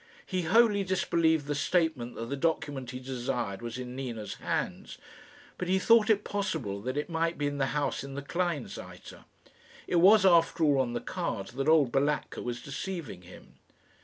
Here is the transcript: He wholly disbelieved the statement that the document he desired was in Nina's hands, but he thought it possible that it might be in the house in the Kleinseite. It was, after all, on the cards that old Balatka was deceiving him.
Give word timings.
He 0.25 0.41
wholly 0.41 0.83
disbelieved 0.83 1.45
the 1.45 1.53
statement 1.53 2.15
that 2.15 2.25
the 2.25 2.35
document 2.35 2.89
he 2.89 2.99
desired 2.99 3.61
was 3.61 3.77
in 3.77 3.95
Nina's 3.95 4.33
hands, 4.41 4.97
but 5.59 5.67
he 5.67 5.77
thought 5.77 6.09
it 6.09 6.23
possible 6.23 6.81
that 6.81 6.97
it 6.97 7.07
might 7.07 7.37
be 7.37 7.45
in 7.45 7.59
the 7.59 7.67
house 7.77 8.03
in 8.03 8.15
the 8.15 8.23
Kleinseite. 8.23 9.19
It 9.85 9.97
was, 9.97 10.25
after 10.25 10.63
all, 10.63 10.79
on 10.81 10.93
the 10.93 11.01
cards 11.01 11.51
that 11.51 11.67
old 11.67 11.91
Balatka 11.91 12.41
was 12.41 12.63
deceiving 12.63 13.21
him. 13.21 13.59